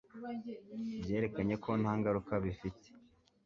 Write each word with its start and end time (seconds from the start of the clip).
Bwerekanye 1.03 1.55
ko 1.63 1.69
ntangaruka 1.81 2.33
bifite 2.43 2.87